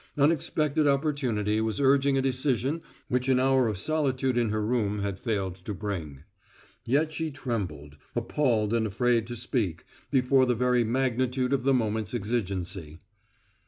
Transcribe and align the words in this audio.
Unexpected 0.17 0.87
opportunity 0.87 1.61
was 1.61 1.79
urging 1.79 2.17
a 2.17 2.23
decision 2.23 2.81
which 3.07 3.29
an 3.29 3.39
hour 3.39 3.67
of 3.67 3.77
solitude 3.77 4.35
in 4.35 4.49
her 4.49 4.65
room 4.65 4.97
had 5.03 5.19
failed 5.19 5.53
to 5.57 5.75
bring. 5.75 6.23
Yet 6.83 7.13
she 7.13 7.29
trembled, 7.29 7.97
appalled 8.15 8.73
and 8.73 8.87
afraid 8.87 9.27
to 9.27 9.35
speak, 9.35 9.83
before 10.09 10.47
the 10.47 10.55
very 10.55 10.83
magnitude 10.83 11.53
of 11.53 11.65
the 11.65 11.73
moment's 11.75 12.15
exigency. 12.15 12.97